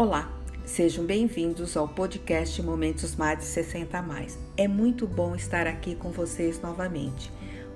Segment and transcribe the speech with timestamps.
[0.00, 0.32] Olá,
[0.64, 4.38] sejam bem-vindos ao podcast Momentos Mais de 60 Mais.
[4.56, 7.30] É muito bom estar aqui com vocês novamente.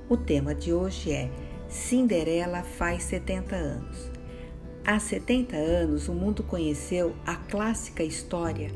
[0.08, 1.30] O tema de hoje é
[1.68, 4.10] Cinderela faz 70 anos.
[4.86, 8.70] Há 70 anos, o mundo conheceu a clássica história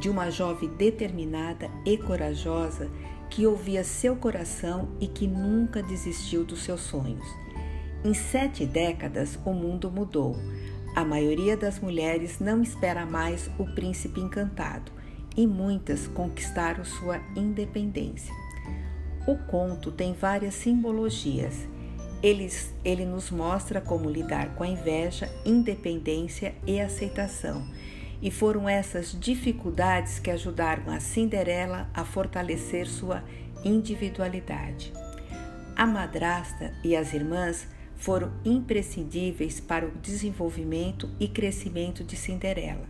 [0.00, 2.90] de uma jovem determinada e corajosa
[3.28, 7.28] que ouvia seu coração e que nunca desistiu dos seus sonhos.
[8.02, 10.36] Em sete décadas, o mundo mudou
[10.94, 14.92] a maioria das mulheres não espera mais o príncipe encantado
[15.36, 18.32] e muitas conquistaram sua independência.
[19.26, 21.66] O conto tem várias simbologias.
[22.22, 22.48] Ele,
[22.84, 27.66] ele nos mostra como lidar com a inveja, independência e aceitação.
[28.22, 33.24] E foram essas dificuldades que ajudaram a Cinderela a fortalecer sua
[33.64, 34.92] individualidade.
[35.74, 37.66] A madrasta e as irmãs
[37.96, 42.86] foram imprescindíveis para o desenvolvimento e crescimento de Cinderela.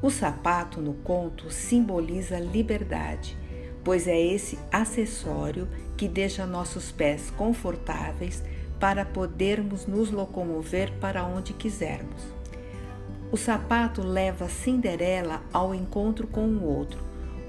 [0.00, 3.36] O sapato no conto simboliza liberdade,
[3.84, 8.42] pois é esse acessório que deixa nossos pés confortáveis
[8.78, 12.22] para podermos nos locomover para onde quisermos.
[13.30, 17.02] O sapato leva Cinderela ao encontro com o outro,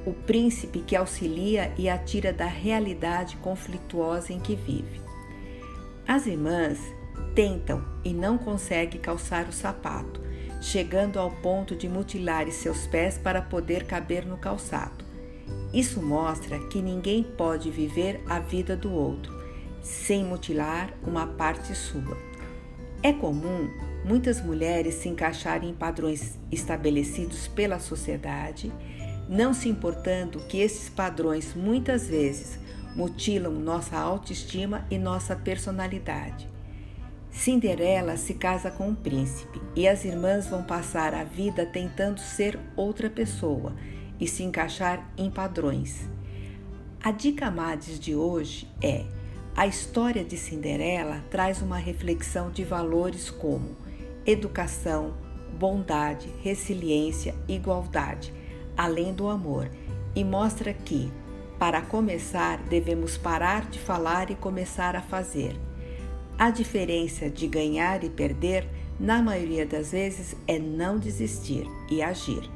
[0.05, 5.08] o príncipe que auxilia e a tira da realidade conflituosa em que vive.
[6.09, 6.79] As irmãs
[7.35, 10.19] tentam e não conseguem calçar o sapato,
[10.59, 15.05] chegando ao ponto de mutilar seus pés para poder caber no calçado.
[15.71, 19.31] Isso mostra que ninguém pode viver a vida do outro
[19.83, 22.17] sem mutilar uma parte sua.
[23.03, 23.69] É comum
[24.03, 28.73] muitas mulheres se encaixarem em padrões estabelecidos pela sociedade,
[29.29, 32.57] não se importando que esses padrões muitas vezes
[32.95, 36.47] mutilam nossa autoestima e nossa personalidade.
[37.31, 42.59] Cinderela se casa com um príncipe e as irmãs vão passar a vida tentando ser
[42.75, 43.73] outra pessoa
[44.19, 46.09] e se encaixar em padrões.
[47.01, 49.05] A dica Mades de hoje é:
[49.55, 53.77] a história de Cinderela traz uma reflexão de valores como
[54.25, 55.13] educação,
[55.57, 58.33] bondade, resiliência, igualdade,
[58.75, 59.69] além do amor,
[60.15, 61.11] e mostra que
[61.59, 65.59] para começar, devemos parar de falar e começar a fazer.
[66.37, 68.65] A diferença de ganhar e perder,
[68.97, 72.49] na maioria das vezes, é não desistir e agir.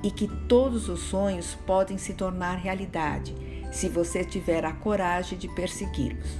[0.00, 3.34] E que todos os sonhos podem se tornar realidade
[3.72, 6.38] se você tiver a coragem de persegui-los.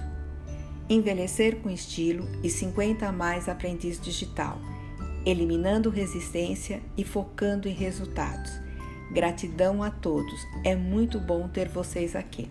[0.89, 4.61] Envelhecer com estilo e 50 a mais aprendiz digital,
[5.27, 8.63] eliminando resistência e focando em resultados
[9.13, 10.47] Gratidão a todos.
[10.65, 12.51] É muito bom ter vocês aqui.